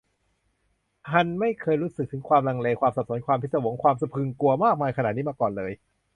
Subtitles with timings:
[1.11, 5.71] ฮันไม่เคยรู้สึกถึงความลังเล ความสับสน ความพิศวง ความสะพรึงกลัวมากมายขนาดนี้มาก่อนเลย